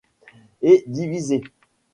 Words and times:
Et 0.63 0.83
divisée. 0.87 1.43